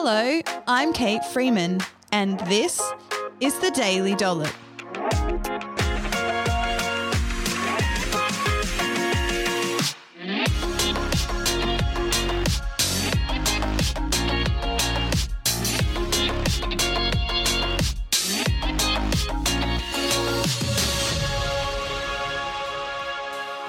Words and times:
Hello, 0.00 0.40
I'm 0.68 0.92
Kate 0.92 1.24
Freeman, 1.24 1.80
and 2.12 2.38
this 2.46 2.80
is 3.40 3.58
the 3.58 3.72
Daily 3.72 4.14
Dollop. 4.14 4.54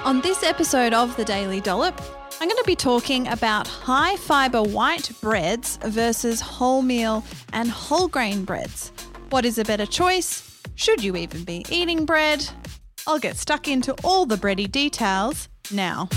On 0.04 0.20
this 0.20 0.44
episode 0.44 0.94
of 0.94 1.16
the 1.16 1.24
Daily 1.24 1.60
Dollop, 1.60 2.00
I'm 2.42 2.48
going 2.48 2.56
to 2.56 2.66
be 2.66 2.74
talking 2.74 3.28
about 3.28 3.68
high 3.68 4.16
fiber 4.16 4.62
white 4.62 5.10
breads 5.20 5.76
versus 5.82 6.40
wholemeal 6.40 7.22
and 7.52 7.68
whole 7.68 8.08
grain 8.08 8.46
breads. 8.46 8.92
What 9.28 9.44
is 9.44 9.58
a 9.58 9.64
better 9.64 9.84
choice? 9.84 10.58
Should 10.74 11.04
you 11.04 11.16
even 11.16 11.44
be 11.44 11.66
eating 11.68 12.06
bread? 12.06 12.48
I'll 13.06 13.18
get 13.18 13.36
stuck 13.36 13.68
into 13.68 13.92
all 14.02 14.24
the 14.24 14.36
bready 14.36 14.72
details 14.72 15.50
now. 15.70 16.08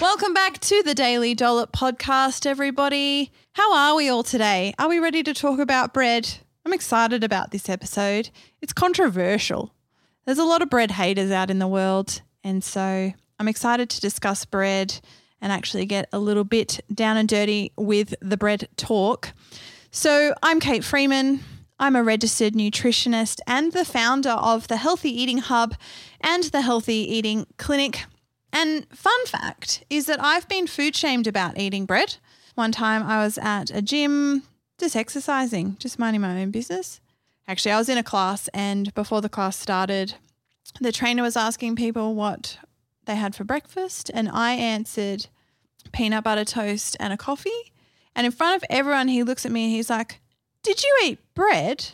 Welcome 0.00 0.32
back 0.32 0.60
to 0.60 0.82
the 0.82 0.94
Daily 0.94 1.34
Dollop 1.34 1.72
podcast, 1.72 2.46
everybody. 2.46 3.32
How 3.52 3.74
are 3.74 3.96
we 3.96 4.08
all 4.08 4.22
today? 4.22 4.72
Are 4.78 4.88
we 4.88 4.98
ready 4.98 5.22
to 5.24 5.34
talk 5.34 5.58
about 5.58 5.92
bread? 5.92 6.38
I'm 6.64 6.72
excited 6.72 7.22
about 7.22 7.50
this 7.50 7.68
episode. 7.68 8.30
It's 8.62 8.72
controversial. 8.72 9.75
There's 10.26 10.38
a 10.38 10.44
lot 10.44 10.60
of 10.60 10.70
bread 10.70 10.90
haters 10.90 11.30
out 11.30 11.52
in 11.52 11.60
the 11.60 11.68
world, 11.68 12.20
and 12.42 12.64
so 12.64 13.12
I'm 13.38 13.46
excited 13.46 13.88
to 13.90 14.00
discuss 14.00 14.44
bread 14.44 14.98
and 15.40 15.52
actually 15.52 15.86
get 15.86 16.08
a 16.12 16.18
little 16.18 16.42
bit 16.42 16.80
down 16.92 17.16
and 17.16 17.28
dirty 17.28 17.70
with 17.76 18.12
the 18.20 18.36
bread 18.36 18.68
talk. 18.76 19.30
So, 19.92 20.34
I'm 20.42 20.58
Kate 20.58 20.82
Freeman. 20.82 21.44
I'm 21.78 21.94
a 21.94 22.02
registered 22.02 22.54
nutritionist 22.54 23.38
and 23.46 23.70
the 23.70 23.84
founder 23.84 24.30
of 24.30 24.66
the 24.66 24.78
Healthy 24.78 25.10
Eating 25.10 25.38
Hub 25.38 25.76
and 26.20 26.42
the 26.42 26.62
Healthy 26.62 26.94
Eating 26.94 27.46
Clinic. 27.56 28.06
And 28.52 28.84
fun 28.92 29.26
fact 29.26 29.84
is 29.88 30.06
that 30.06 30.20
I've 30.20 30.48
been 30.48 30.66
food 30.66 30.96
shamed 30.96 31.28
about 31.28 31.56
eating 31.56 31.86
bread. 31.86 32.16
One 32.56 32.72
time 32.72 33.04
I 33.04 33.22
was 33.22 33.38
at 33.38 33.70
a 33.70 33.80
gym 33.80 34.42
just 34.76 34.96
exercising, 34.96 35.76
just 35.78 36.00
minding 36.00 36.22
my 36.22 36.42
own 36.42 36.50
business. 36.50 37.00
Actually, 37.48 37.72
I 37.72 37.78
was 37.78 37.88
in 37.88 37.98
a 37.98 38.02
class 38.02 38.48
and 38.48 38.92
before 38.94 39.20
the 39.20 39.28
class 39.28 39.56
started, 39.56 40.14
the 40.80 40.92
trainer 40.92 41.22
was 41.22 41.36
asking 41.36 41.76
people 41.76 42.14
what 42.14 42.58
they 43.04 43.14
had 43.14 43.34
for 43.34 43.44
breakfast 43.44 44.10
and 44.12 44.28
I 44.28 44.54
answered 44.54 45.26
peanut 45.92 46.24
butter 46.24 46.44
toast 46.44 46.96
and 46.98 47.12
a 47.12 47.16
coffee. 47.16 47.72
And 48.14 48.26
in 48.26 48.32
front 48.32 48.56
of 48.56 48.66
everyone, 48.70 49.08
he 49.08 49.22
looks 49.22 49.46
at 49.46 49.52
me 49.52 49.64
and 49.64 49.72
he's 49.72 49.90
like, 49.90 50.20
Did 50.62 50.82
you 50.82 50.98
eat 51.04 51.18
bread? 51.34 51.86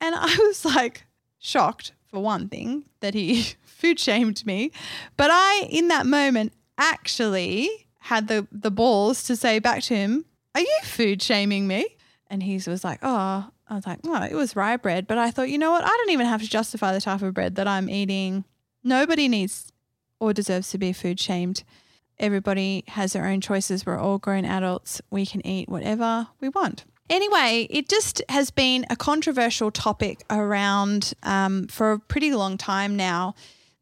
And 0.00 0.14
I 0.14 0.36
was 0.38 0.64
like, 0.64 1.04
shocked 1.42 1.92
for 2.06 2.20
one 2.20 2.48
thing 2.48 2.84
that 3.00 3.14
he 3.14 3.42
food 3.64 3.98
shamed 3.98 4.46
me. 4.46 4.70
But 5.16 5.30
I, 5.30 5.66
in 5.68 5.88
that 5.88 6.06
moment, 6.06 6.52
actually 6.78 7.68
had 7.98 8.28
the, 8.28 8.46
the 8.50 8.70
balls 8.70 9.24
to 9.24 9.36
say 9.36 9.58
back 9.58 9.82
to 9.84 9.96
him, 9.96 10.24
Are 10.54 10.60
you 10.60 10.78
food 10.84 11.20
shaming 11.20 11.66
me? 11.66 11.86
And 12.28 12.42
he 12.42 12.54
was 12.54 12.84
like, 12.84 13.00
Oh, 13.02 13.50
I 13.72 13.76
was 13.76 13.86
like, 13.86 14.00
Oh, 14.04 14.22
it 14.22 14.34
was 14.34 14.54
rye 14.54 14.76
bread. 14.76 15.06
But 15.06 15.18
I 15.18 15.30
thought, 15.30 15.48
you 15.48 15.58
know 15.58 15.70
what? 15.70 15.84
I 15.84 15.88
don't 15.88 16.10
even 16.10 16.26
have 16.26 16.42
to 16.42 16.48
justify 16.48 16.92
the 16.92 17.00
type 17.00 17.22
of 17.22 17.32
bread 17.32 17.54
that 17.54 17.66
I'm 17.66 17.88
eating. 17.88 18.44
Nobody 18.84 19.28
needs 19.28 19.72
or 20.20 20.32
deserves 20.32 20.70
to 20.70 20.78
be 20.78 20.92
food 20.92 21.18
shamed. 21.18 21.64
Everybody 22.18 22.84
has 22.88 23.14
their 23.14 23.26
own 23.26 23.40
choices. 23.40 23.86
We're 23.86 23.98
all 23.98 24.18
grown 24.18 24.44
adults. 24.44 25.00
We 25.10 25.24
can 25.24 25.44
eat 25.46 25.68
whatever 25.68 26.28
we 26.40 26.50
want. 26.50 26.84
Anyway, 27.08 27.66
it 27.70 27.88
just 27.88 28.22
has 28.28 28.50
been 28.50 28.86
a 28.90 28.96
controversial 28.96 29.70
topic 29.70 30.22
around 30.30 31.14
um, 31.22 31.66
for 31.66 31.92
a 31.92 31.98
pretty 31.98 32.32
long 32.32 32.58
time 32.58 32.94
now 32.94 33.34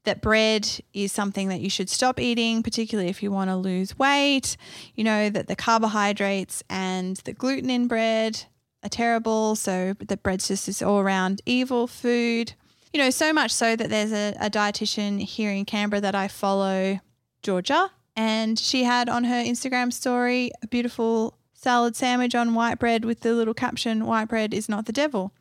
that 0.04 0.22
bread 0.22 0.68
is 0.94 1.12
something 1.12 1.48
that 1.48 1.60
you 1.60 1.68
should 1.68 1.90
stop 1.90 2.18
eating, 2.18 2.62
particularly 2.62 3.10
if 3.10 3.22
you 3.22 3.30
want 3.30 3.50
to 3.50 3.56
lose 3.56 3.98
weight. 3.98 4.56
You 4.94 5.04
know, 5.04 5.28
that 5.28 5.46
the 5.46 5.56
carbohydrates 5.56 6.62
and 6.70 7.16
the 7.18 7.32
gluten 7.32 7.70
in 7.70 7.86
bread 7.86 8.44
are 8.82 8.88
terrible. 8.88 9.56
So 9.56 9.94
the 9.98 10.16
bread's 10.16 10.48
just 10.48 10.66
this 10.66 10.82
all 10.82 11.00
around 11.00 11.42
evil 11.46 11.86
food. 11.86 12.54
You 12.92 13.00
know, 13.00 13.10
so 13.10 13.32
much 13.32 13.52
so 13.52 13.76
that 13.76 13.88
there's 13.88 14.12
a, 14.12 14.34
a 14.40 14.50
dietitian 14.50 15.20
here 15.20 15.50
in 15.50 15.64
Canberra 15.64 16.00
that 16.00 16.14
I 16.14 16.26
follow, 16.26 16.98
Georgia, 17.42 17.90
and 18.16 18.58
she 18.58 18.84
had 18.84 19.08
on 19.08 19.24
her 19.24 19.42
Instagram 19.42 19.92
story 19.92 20.50
a 20.62 20.66
beautiful 20.66 21.38
salad 21.60 21.94
sandwich 21.94 22.34
on 22.34 22.54
white 22.54 22.78
bread 22.78 23.04
with 23.04 23.20
the 23.20 23.34
little 23.34 23.54
caption, 23.54 24.06
White 24.06 24.28
bread 24.28 24.54
is 24.54 24.68
not 24.68 24.86
the 24.86 24.92
devil. 24.92 25.32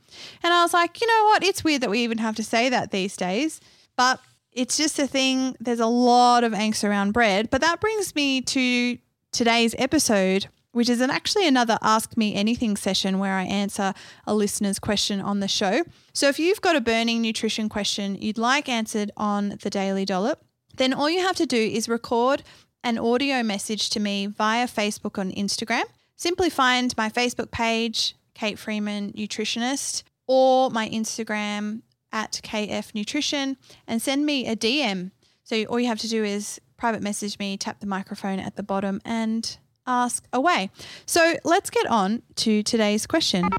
And 0.44 0.54
I 0.54 0.64
was 0.64 0.74
like, 0.74 1.00
you 1.00 1.08
know 1.08 1.26
what? 1.26 1.44
It's 1.44 1.64
weird 1.64 1.82
that 1.82 1.90
we 1.90 2.00
even 2.00 2.18
have 2.18 2.36
to 2.36 2.44
say 2.44 2.70
that 2.70 2.92
these 2.92 3.16
days. 3.16 3.62
But 3.96 4.20
it's 4.52 4.78
just 4.78 5.00
a 5.00 5.08
thing. 5.08 5.56
There's 5.60 5.80
a 5.80 5.88
lot 5.88 6.44
of 6.44 6.52
angst 6.52 6.88
around 6.88 7.14
bread. 7.14 7.50
But 7.50 7.62
that 7.62 7.80
brings 7.80 8.16
me 8.16 8.42
to 8.42 8.98
today's 9.32 9.76
episode, 9.78 10.48
which 10.72 10.90
is 10.90 11.02
an, 11.02 11.10
actually 11.10 11.48
another 11.48 11.78
Ask 11.82 12.16
Me 12.16 12.36
Anything 12.36 12.78
session 12.78 13.20
where 13.20 13.34
I 13.34 13.44
answer 13.44 13.94
a 14.28 14.34
listener's 14.34 14.80
question 14.80 15.20
on 15.20 15.40
the 15.40 15.48
show. 15.48 15.84
So 16.14 16.28
if 16.28 16.40
you've 16.40 16.62
got 16.62 16.76
a 16.76 16.82
burning 16.82 17.22
nutrition 17.22 17.70
question 17.70 18.16
you'd 18.16 18.38
like 18.38 18.70
answered 18.70 19.12
on 19.18 19.58
the 19.62 19.70
Daily 19.70 20.06
Dollop, 20.06 20.44
then 20.78 20.94
all 20.94 21.10
you 21.10 21.20
have 21.20 21.36
to 21.38 21.46
do 21.46 21.58
is 21.58 21.90
record 21.90 22.44
an 22.84 22.98
audio 22.98 23.44
message 23.44 23.90
to 23.92 24.00
me 24.00 24.28
via 24.28 24.68
Facebook 24.68 25.18
or 25.18 25.30
Instagram. 25.32 25.84
Simply 26.16 26.50
find 26.50 26.96
my 26.98 27.10
Facebook 27.10 27.52
page, 27.52 28.16
Kate 28.34 28.60
Freeman 28.60 29.14
Nutritionist, 29.14 30.04
or 30.28 30.70
my 30.70 30.88
Instagram 30.90 31.82
at 32.12 32.40
KF 32.44 32.94
Nutrition 32.96 33.58
and 33.88 34.02
send 34.02 34.26
me 34.26 34.48
a 34.48 34.56
DM. 34.56 35.12
So 35.44 35.64
all 35.64 35.80
you 35.80 35.88
have 35.88 36.00
to 36.00 36.08
do 36.08 36.24
is 36.24 36.60
private 36.78 37.02
message 37.02 37.38
me, 37.40 37.58
tap 37.58 37.80
the 37.80 37.88
microphone 37.88 38.40
at 38.40 38.56
the 38.56 38.64
bottom, 38.64 39.02
and 39.04 39.58
ask 39.90 40.26
away. 40.32 40.70
So 41.06 41.36
let's 41.44 41.70
get 41.70 41.88
on 41.88 42.22
to 42.36 42.64
today's 42.64 43.06
question. 43.06 43.50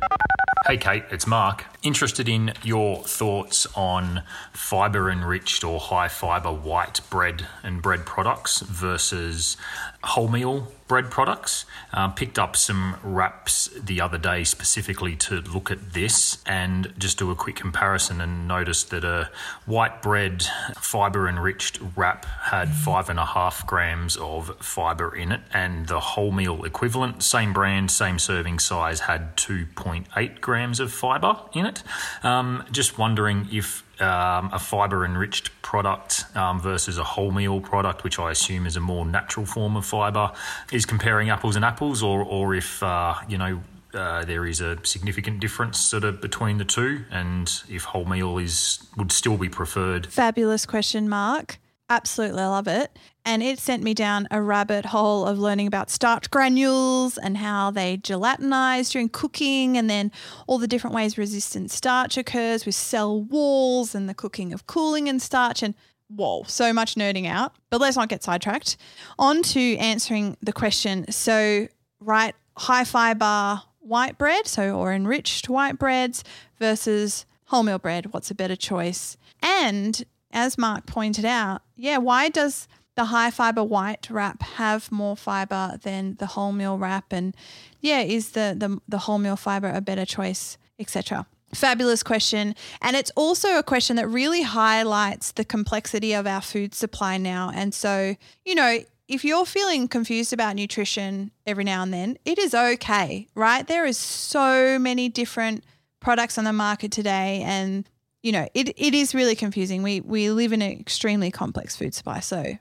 Hey 0.66 0.76
Kate, 0.76 1.04
it's 1.10 1.26
Mark. 1.26 1.64
Interested 1.82 2.28
in 2.28 2.52
your 2.62 3.02
thoughts 3.02 3.66
on 3.74 4.22
fiber 4.52 5.10
enriched 5.10 5.64
or 5.64 5.80
high 5.80 6.08
fiber 6.08 6.52
white 6.52 7.00
bread 7.10 7.46
and 7.62 7.82
bread 7.82 8.06
products 8.06 8.60
versus 8.60 9.56
wholemeal 10.02 10.66
bread 10.88 11.10
products. 11.10 11.66
Uh, 11.92 12.08
picked 12.08 12.38
up 12.38 12.56
some 12.56 12.96
wraps 13.02 13.68
the 13.80 14.00
other 14.00 14.18
day 14.18 14.42
specifically 14.42 15.14
to 15.14 15.40
look 15.40 15.70
at 15.70 15.92
this 15.92 16.38
and 16.46 16.92
just 16.98 17.18
do 17.18 17.30
a 17.30 17.34
quick 17.34 17.54
comparison 17.54 18.20
and 18.20 18.48
noticed 18.48 18.90
that 18.90 19.04
a 19.04 19.30
white 19.66 20.02
bread 20.02 20.42
fiber 20.76 21.28
enriched 21.28 21.78
wrap 21.94 22.24
had 22.24 22.68
five 22.70 23.08
and 23.08 23.20
a 23.20 23.24
half 23.24 23.64
grams 23.66 24.16
of 24.16 24.56
fiber 24.58 25.14
in 25.14 25.30
it, 25.30 25.40
and 25.52 25.86
the 25.86 26.00
wholemeal 26.00 26.66
equivalent, 26.66 27.22
same 27.22 27.52
brand, 27.52 27.90
same 27.90 28.18
serving 28.18 28.58
size, 28.58 29.00
had 29.00 29.36
2.8 29.36 30.40
grams 30.40 30.80
of 30.80 30.92
fiber 30.92 31.36
in 31.52 31.66
it. 31.66 31.82
Um, 32.24 32.64
just 32.72 32.98
wondering 32.98 33.48
if 33.52 33.84
um, 34.00 34.50
a 34.52 34.58
fiber 34.58 35.04
enriched 35.04 35.50
product 35.62 36.24
um, 36.34 36.60
versus 36.60 36.98
a 36.98 37.02
wholemeal 37.02 37.62
product, 37.62 38.04
which 38.04 38.18
I 38.18 38.30
assume 38.30 38.66
is 38.66 38.76
a 38.76 38.80
more 38.80 39.04
natural 39.04 39.46
form 39.46 39.76
of 39.76 39.86
fiber, 39.86 40.32
is 40.72 40.86
comparing 40.86 41.30
apples 41.30 41.56
and 41.56 41.64
apples, 41.64 42.02
or 42.02 42.22
or 42.22 42.54
if 42.54 42.82
uh, 42.82 43.14
you 43.28 43.38
know. 43.38 43.62
Uh, 43.92 44.24
there 44.24 44.46
is 44.46 44.60
a 44.60 44.78
significant 44.84 45.40
difference 45.40 45.76
sort 45.76 46.04
of 46.04 46.20
between 46.20 46.58
the 46.58 46.64
two, 46.64 47.04
and 47.10 47.60
if 47.68 47.84
wholemeal 47.84 48.40
is 48.40 48.86
would 48.96 49.10
still 49.10 49.36
be 49.36 49.48
preferred. 49.48 50.06
Fabulous 50.06 50.64
question, 50.64 51.08
Mark. 51.08 51.58
Absolutely, 51.90 52.40
I 52.40 52.46
love 52.46 52.68
it. 52.68 52.96
And 53.26 53.42
it 53.42 53.58
sent 53.58 53.82
me 53.82 53.94
down 53.94 54.28
a 54.30 54.40
rabbit 54.40 54.86
hole 54.86 55.26
of 55.26 55.40
learning 55.40 55.66
about 55.66 55.90
starch 55.90 56.30
granules 56.30 57.18
and 57.18 57.36
how 57.36 57.72
they 57.72 57.96
gelatinize 57.96 58.92
during 58.92 59.08
cooking, 59.08 59.76
and 59.76 59.90
then 59.90 60.12
all 60.46 60.58
the 60.58 60.68
different 60.68 60.94
ways 60.94 61.18
resistant 61.18 61.72
starch 61.72 62.16
occurs 62.16 62.64
with 62.64 62.76
cell 62.76 63.20
walls 63.20 63.92
and 63.94 64.08
the 64.08 64.14
cooking 64.14 64.52
of 64.52 64.68
cooling 64.68 65.08
and 65.08 65.20
starch. 65.20 65.64
And 65.64 65.74
whoa, 66.08 66.44
so 66.46 66.72
much 66.72 66.94
nerding 66.94 67.26
out. 67.26 67.54
But 67.70 67.80
let's 67.80 67.96
not 67.96 68.08
get 68.08 68.22
sidetracked. 68.22 68.76
On 69.18 69.42
to 69.42 69.76
answering 69.78 70.36
the 70.40 70.52
question. 70.52 71.10
So, 71.10 71.66
right, 71.98 72.36
high 72.56 72.84
fiber 72.84 73.62
white 73.80 74.16
bread, 74.16 74.46
so 74.46 74.78
or 74.78 74.92
enriched 74.92 75.48
white 75.48 75.76
breads 75.76 76.22
versus 76.60 77.26
wholemeal 77.50 77.82
bread. 77.82 78.12
What's 78.12 78.30
a 78.30 78.34
better 78.36 78.54
choice? 78.54 79.16
And 79.42 80.04
as 80.32 80.58
Mark 80.58 80.86
pointed 80.86 81.24
out, 81.24 81.62
yeah, 81.76 81.98
why 81.98 82.28
does 82.28 82.68
the 82.96 83.06
high 83.06 83.30
fiber 83.30 83.64
white 83.64 84.08
wrap 84.10 84.42
have 84.42 84.90
more 84.92 85.16
fiber 85.16 85.78
than 85.82 86.16
the 86.16 86.26
wholemeal 86.26 86.80
wrap? 86.80 87.12
And 87.12 87.36
yeah, 87.80 88.00
is 88.00 88.30
the 88.30 88.54
the, 88.56 88.80
the 88.88 88.98
wholemeal 88.98 89.38
fiber 89.38 89.70
a 89.70 89.80
better 89.80 90.04
choice, 90.04 90.58
etc. 90.78 91.26
Fabulous 91.54 92.02
question. 92.02 92.54
And 92.80 92.94
it's 92.94 93.10
also 93.16 93.58
a 93.58 93.62
question 93.62 93.96
that 93.96 94.06
really 94.08 94.42
highlights 94.42 95.32
the 95.32 95.44
complexity 95.44 96.12
of 96.12 96.26
our 96.26 96.40
food 96.40 96.74
supply 96.74 97.18
now. 97.18 97.50
And 97.52 97.74
so, 97.74 98.14
you 98.44 98.54
know, 98.54 98.78
if 99.08 99.24
you're 99.24 99.44
feeling 99.44 99.88
confused 99.88 100.32
about 100.32 100.54
nutrition 100.54 101.32
every 101.44 101.64
now 101.64 101.82
and 101.82 101.92
then, 101.92 102.16
it 102.24 102.38
is 102.38 102.54
okay, 102.54 103.26
right? 103.34 103.66
There 103.66 103.84
is 103.84 103.98
so 103.98 104.78
many 104.78 105.08
different 105.08 105.64
products 105.98 106.38
on 106.38 106.44
the 106.44 106.52
market 106.52 106.92
today 106.92 107.42
and 107.44 107.88
you 108.22 108.32
know, 108.32 108.48
it, 108.54 108.68
it 108.76 108.94
is 108.94 109.14
really 109.14 109.34
confusing. 109.34 109.82
We 109.82 110.00
we 110.00 110.30
live 110.30 110.52
in 110.52 110.62
an 110.62 110.72
extremely 110.72 111.30
complex 111.30 111.76
food 111.76 111.94
supply, 111.94 112.20
so 112.20 112.58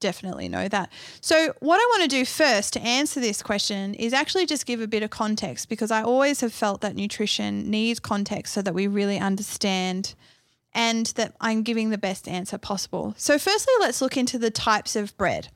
definitely 0.00 0.48
know 0.48 0.68
that. 0.68 0.92
So, 1.22 1.54
what 1.60 1.76
I 1.76 1.86
want 1.90 2.10
to 2.10 2.16
do 2.16 2.26
first 2.26 2.74
to 2.74 2.80
answer 2.82 3.20
this 3.20 3.42
question 3.42 3.94
is 3.94 4.12
actually 4.12 4.44
just 4.44 4.66
give 4.66 4.82
a 4.82 4.86
bit 4.86 5.02
of 5.02 5.10
context 5.10 5.70
because 5.70 5.90
I 5.90 6.02
always 6.02 6.40
have 6.42 6.52
felt 6.52 6.82
that 6.82 6.96
nutrition 6.96 7.70
needs 7.70 8.00
context 8.00 8.52
so 8.52 8.60
that 8.62 8.74
we 8.74 8.86
really 8.86 9.18
understand 9.18 10.14
and 10.74 11.06
that 11.16 11.34
I'm 11.40 11.62
giving 11.62 11.90
the 11.90 11.98
best 11.98 12.26
answer 12.26 12.58
possible. 12.58 13.14
So, 13.16 13.38
firstly, 13.38 13.74
let's 13.80 14.00
look 14.00 14.16
into 14.16 14.38
the 14.38 14.50
types 14.50 14.96
of 14.96 15.16
bread. 15.16 15.48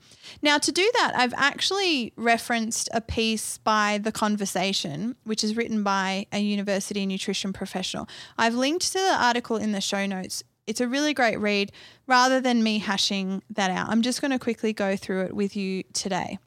Now, 0.43 0.59
to 0.59 0.73
do 0.73 0.91
that, 0.95 1.13
I've 1.17 1.35
actually 1.37 2.13
referenced 2.17 2.89
a 2.93 3.01
piece 3.01 3.59
by 3.59 3.99
The 3.99 4.13
Conversation, 4.13 5.17
which 5.25 5.43
is 5.43 5.57
written 5.57 5.83
by 5.83 6.27
a 6.33 6.39
university 6.39 7.07
nutrition 7.07 7.53
professional. 7.53 8.09
I've 8.37 8.55
linked 8.55 8.93
to 8.93 8.99
the 8.99 9.17
article 9.19 9.57
in 9.57 9.73
the 9.73 9.81
show 9.81 10.07
notes. 10.07 10.43
It's 10.67 10.81
a 10.81 10.89
really 10.89 11.15
great 11.15 11.39
read. 11.39 11.73
Rather 12.07 12.41
than 12.41 12.63
me 12.63 12.79
hashing 12.79 13.43
that 13.51 13.71
out, 13.71 13.89
I'm 13.89 14.03
just 14.03 14.21
going 14.21 14.33
to 14.33 14.39
quickly 14.39 14.73
go 14.73 14.97
through 14.97 15.27
it 15.27 15.35
with 15.35 15.57
you 15.57 15.85
today. 15.93 16.39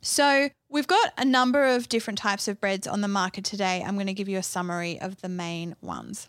So, 0.00 0.48
we've 0.68 0.86
got 0.86 1.12
a 1.16 1.24
number 1.24 1.64
of 1.64 1.88
different 1.88 2.18
types 2.18 2.48
of 2.48 2.60
breads 2.60 2.86
on 2.86 3.00
the 3.00 3.08
market 3.08 3.44
today. 3.44 3.82
I'm 3.84 3.94
going 3.94 4.06
to 4.08 4.14
give 4.14 4.28
you 4.28 4.38
a 4.38 4.42
summary 4.42 5.00
of 5.00 5.20
the 5.22 5.28
main 5.28 5.74
ones. 5.80 6.28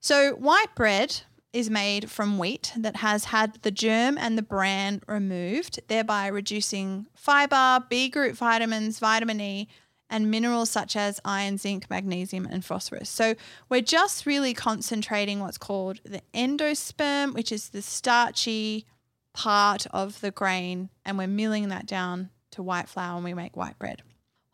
So, 0.00 0.32
white 0.32 0.74
bread, 0.74 1.22
is 1.54 1.70
made 1.70 2.10
from 2.10 2.36
wheat 2.36 2.72
that 2.76 2.96
has 2.96 3.26
had 3.26 3.54
the 3.62 3.70
germ 3.70 4.18
and 4.18 4.36
the 4.36 4.42
bran 4.42 5.00
removed, 5.06 5.80
thereby 5.86 6.26
reducing 6.26 7.06
fiber, 7.14 7.82
B 7.88 8.08
group 8.08 8.34
vitamins, 8.34 8.98
vitamin 8.98 9.40
E, 9.40 9.68
and 10.10 10.30
minerals 10.30 10.68
such 10.68 10.96
as 10.96 11.20
iron, 11.24 11.56
zinc, 11.56 11.88
magnesium, 11.88 12.44
and 12.44 12.64
phosphorus. 12.64 13.08
So 13.08 13.36
we're 13.68 13.82
just 13.82 14.26
really 14.26 14.52
concentrating 14.52 15.38
what's 15.38 15.56
called 15.56 16.00
the 16.04 16.22
endosperm, 16.34 17.34
which 17.34 17.52
is 17.52 17.68
the 17.68 17.82
starchy 17.82 18.84
part 19.32 19.86
of 19.92 20.20
the 20.20 20.32
grain, 20.32 20.90
and 21.04 21.16
we're 21.16 21.28
milling 21.28 21.68
that 21.68 21.86
down 21.86 22.30
to 22.50 22.62
white 22.62 22.88
flour 22.88 23.16
and 23.16 23.24
we 23.24 23.32
make 23.32 23.56
white 23.56 23.78
bread. 23.78 24.02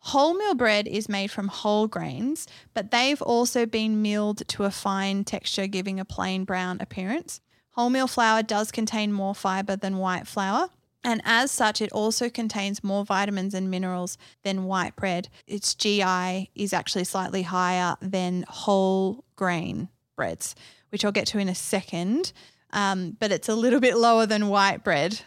Wholemeal 0.07 0.57
bread 0.57 0.87
is 0.87 1.07
made 1.07 1.29
from 1.29 1.47
whole 1.47 1.87
grains, 1.87 2.47
but 2.73 2.91
they've 2.91 3.21
also 3.21 3.65
been 3.65 4.01
milled 4.01 4.47
to 4.49 4.63
a 4.63 4.71
fine 4.71 5.23
texture, 5.23 5.67
giving 5.67 5.99
a 5.99 6.05
plain 6.05 6.43
brown 6.43 6.79
appearance. 6.81 7.39
Wholemeal 7.77 8.09
flour 8.09 8.43
does 8.43 8.71
contain 8.71 9.13
more 9.13 9.35
fiber 9.35 9.75
than 9.75 9.97
white 9.97 10.27
flour, 10.27 10.69
and 11.03 11.21
as 11.23 11.51
such, 11.51 11.81
it 11.81 11.91
also 11.91 12.29
contains 12.29 12.83
more 12.83 13.05
vitamins 13.05 13.53
and 13.53 13.71
minerals 13.71 14.17
than 14.43 14.65
white 14.65 14.95
bread. 14.95 15.29
Its 15.47 15.73
GI 15.73 16.51
is 16.55 16.73
actually 16.73 17.05
slightly 17.05 17.43
higher 17.43 17.95
than 18.01 18.45
whole 18.47 19.23
grain 19.35 19.89
breads, 20.15 20.55
which 20.89 21.03
I'll 21.03 21.11
get 21.11 21.27
to 21.27 21.39
in 21.39 21.49
a 21.49 21.55
second, 21.55 22.33
um, 22.71 23.17
but 23.19 23.31
it's 23.31 23.49
a 23.49 23.55
little 23.55 23.79
bit 23.79 23.97
lower 23.97 24.25
than 24.25 24.49
white 24.49 24.83
bread. 24.83 25.21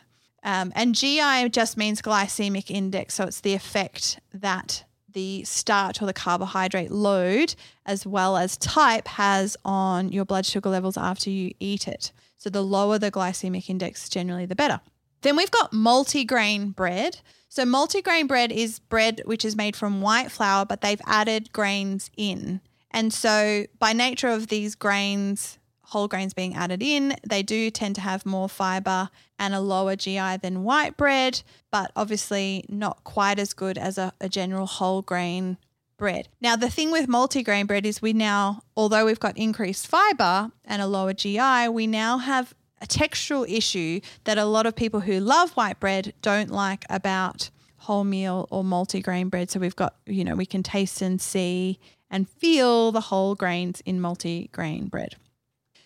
Um, 0.45 0.73
and 0.75 0.95
GI 0.95 1.49
just 1.49 1.77
means 1.77 2.03
glycemic 2.03 2.71
index. 2.71 3.15
So 3.15 3.25
it's 3.25 3.41
the 3.41 3.55
effect 3.55 4.21
that 4.33 4.85
the 5.15 5.43
starch 5.45 6.03
or 6.03 6.07
the 6.07 6.13
carbohydrate 6.13 6.91
load, 6.91 7.55
as 7.87 8.07
well 8.07 8.37
as 8.37 8.57
type, 8.59 9.09
has 9.09 9.57
on 9.65 10.11
your 10.11 10.25
blood 10.25 10.45
sugar 10.45 10.69
levels 10.69 10.97
after 10.97 11.31
you 11.31 11.53
eat 11.59 11.89
it. 11.89 12.13
So 12.37 12.51
the 12.51 12.63
lower 12.63 12.99
the 12.99 13.11
glycemic 13.11 13.71
index, 13.71 14.09
generally 14.09 14.45
the 14.45 14.55
better. 14.55 14.81
Then 15.23 15.37
we've 15.37 15.51
got 15.51 15.73
multigrain 15.73 16.75
bread. 16.77 17.21
So 17.49 17.65
multigrain 17.65 18.29
bread 18.29 18.53
is 18.53 18.79
bread 18.79 19.23
which 19.25 19.45
is 19.45 19.57
made 19.57 19.77
from 19.77 20.03
white 20.03 20.31
flour, 20.31 20.67
but 20.67 20.83
they've 20.83 21.01
added 21.07 21.53
grains 21.53 22.11
in. 22.17 22.61
And 22.91 23.13
so 23.13 23.65
by 23.79 23.95
nature 23.95 24.29
of 24.29 24.49
these 24.49 24.75
grains, 24.75 25.59
whole 25.85 26.09
grains 26.09 26.35
being 26.35 26.55
added 26.55 26.83
in. 26.83 27.17
They 27.27 27.43
do 27.43 27.71
tend 27.71 27.95
to 27.97 28.01
have 28.01 28.27
more 28.27 28.49
fiber 28.49 29.11
and 29.39 29.55
a 29.55 29.61
lower 29.61 29.97
GI 29.97 30.39
than 30.39 30.65
white 30.65 30.97
bread, 30.97 31.43
but 31.71 31.93
obviously 31.95 32.65
not 32.69 33.05
quite 33.05 33.39
as 33.39 33.53
good 33.53 33.79
as 33.79 33.99
a, 33.99 34.13
a 34.21 34.29
general 34.29 34.67
whole 34.67 35.03
grain 35.03 35.59
bread. 35.97 36.29
Now, 36.41 36.57
the 36.57 36.71
thing 36.71 36.91
with 36.91 37.09
multigrain 37.09 37.67
bread 37.67 37.87
is 37.87 38.03
we 38.03 38.13
now, 38.13 38.63
although 38.77 39.07
we've 39.07 39.21
got 39.21 39.37
increased 39.37 39.87
fiber 39.87 40.51
and 40.65 40.83
a 40.83 40.87
lower 40.87 41.13
GI, 41.13 41.69
we 41.69 41.87
now 41.87 42.19
have 42.19 42.55
a 42.81 42.87
textural 42.87 43.49
issue 43.49 44.01
that 44.25 44.39
a 44.39 44.45
lot 44.45 44.67
of 44.67 44.75
people 44.75 45.01
who 45.01 45.21
love 45.21 45.53
white 45.53 45.81
bread 45.81 46.13
don't 46.23 46.51
like 46.51 46.85
about 46.91 47.51
wholemeal 47.85 48.47
or 48.51 48.63
multigrain 48.65 49.31
bread. 49.31 49.51
So 49.51 49.61
we've 49.61 49.77
got, 49.77 49.95
you 50.07 50.25
know, 50.25 50.35
we 50.35 50.47
can 50.47 50.63
taste 50.63 51.03
and 51.03 51.21
see 51.21 51.79
and 52.11 52.29
feel 52.29 52.93
the 52.93 53.01
whole 53.01 53.35
grains 53.35 53.83
in 53.85 54.01
multigrain 54.01 54.91
bread. 54.91 55.17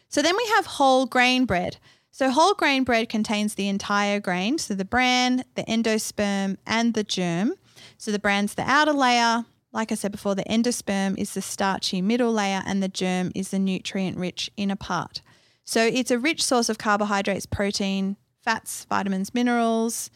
So 0.08 0.22
then 0.22 0.36
we 0.36 0.46
have 0.56 0.66
whole 0.66 1.06
grain 1.06 1.44
bread. 1.44 1.76
So 2.10 2.30
whole 2.30 2.54
grain 2.54 2.84
bread 2.84 3.08
contains 3.08 3.54
the 3.54 3.68
entire 3.68 4.18
grain, 4.18 4.58
so 4.58 4.74
the 4.74 4.84
bran, 4.84 5.44
the 5.54 5.62
endosperm, 5.64 6.56
and 6.66 6.94
the 6.94 7.04
germ. 7.04 7.54
So 7.96 8.10
the 8.10 8.18
bran's 8.18 8.54
the 8.54 8.68
outer 8.68 8.92
layer. 8.92 9.44
Like 9.72 9.92
I 9.92 9.94
said 9.94 10.12
before, 10.12 10.34
the 10.34 10.44
endosperm 10.44 11.16
is 11.18 11.34
the 11.34 11.42
starchy 11.42 12.02
middle 12.02 12.32
layer, 12.32 12.62
and 12.66 12.82
the 12.82 12.88
germ 12.88 13.30
is 13.34 13.50
the 13.50 13.58
nutrient 13.58 14.16
rich 14.16 14.50
inner 14.56 14.76
part. 14.76 15.22
So 15.64 15.84
it's 15.84 16.10
a 16.10 16.18
rich 16.18 16.42
source 16.42 16.68
of 16.68 16.78
carbohydrates, 16.78 17.44
protein, 17.46 18.16
fats, 18.42 18.86
vitamins, 18.88 19.34
minerals, 19.34 20.10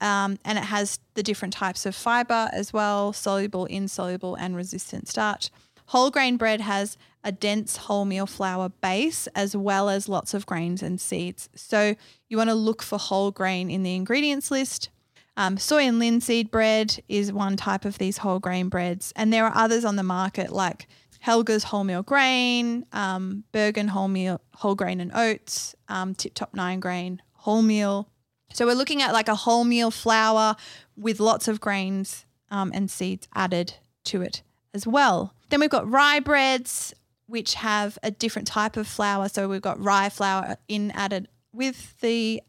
um, 0.00 0.38
and 0.44 0.58
it 0.58 0.64
has 0.64 0.98
the 1.14 1.22
different 1.22 1.52
types 1.52 1.84
of 1.84 1.94
fiber 1.94 2.48
as 2.52 2.72
well 2.72 3.12
soluble, 3.12 3.66
insoluble, 3.66 4.34
and 4.36 4.56
resistant 4.56 5.08
starch. 5.08 5.50
Whole 5.86 6.10
grain 6.10 6.36
bread 6.36 6.60
has 6.62 6.96
a 7.28 7.32
dense 7.32 7.76
wholemeal 7.76 8.26
flour 8.26 8.70
base 8.80 9.26
as 9.34 9.54
well 9.54 9.90
as 9.90 10.08
lots 10.08 10.32
of 10.32 10.46
grains 10.46 10.82
and 10.82 10.98
seeds. 10.98 11.50
So 11.54 11.94
you 12.28 12.38
want 12.38 12.48
to 12.48 12.54
look 12.54 12.82
for 12.82 12.98
whole 12.98 13.30
grain 13.30 13.70
in 13.70 13.82
the 13.82 13.94
ingredients 13.94 14.50
list. 14.50 14.88
Um, 15.36 15.58
soy 15.58 15.82
and 15.82 15.98
linseed 15.98 16.50
bread 16.50 16.98
is 17.06 17.30
one 17.30 17.56
type 17.56 17.84
of 17.84 17.98
these 17.98 18.16
whole 18.18 18.38
grain 18.38 18.70
breads, 18.70 19.12
and 19.14 19.30
there 19.30 19.44
are 19.44 19.52
others 19.54 19.84
on 19.84 19.96
the 19.96 20.02
market 20.02 20.50
like 20.50 20.88
Helga's 21.24 21.66
wholemeal 21.66 22.04
grain, 22.04 22.86
um, 22.92 23.44
Burgen 23.52 23.90
wholemeal 23.90 24.40
whole 24.54 24.74
grain 24.74 24.98
and 24.98 25.12
oats, 25.14 25.76
um, 25.88 26.14
Tip 26.14 26.32
Top 26.34 26.54
nine 26.54 26.80
grain 26.80 27.20
wholemeal. 27.44 28.06
So 28.54 28.66
we're 28.66 28.74
looking 28.74 29.02
at 29.02 29.12
like 29.12 29.28
a 29.28 29.32
wholemeal 29.32 29.92
flour 29.92 30.56
with 30.96 31.20
lots 31.20 31.46
of 31.46 31.60
grains 31.60 32.24
um, 32.50 32.72
and 32.74 32.90
seeds 32.90 33.28
added 33.34 33.74
to 34.04 34.22
it 34.22 34.42
as 34.74 34.86
well. 34.86 35.34
Then 35.50 35.60
we've 35.60 35.70
got 35.70 35.90
rye 35.90 36.20
breads, 36.20 36.94
which 37.28 37.54
have 37.54 37.98
a 38.02 38.10
different 38.10 38.48
type 38.48 38.76
of 38.76 38.88
flour. 38.88 39.28
So 39.28 39.48
we've 39.48 39.62
got 39.62 39.80
rye 39.80 40.08
flour 40.08 40.56
in 40.66 40.90
added 40.92 41.28
with 41.52 42.00
the 42.00 42.42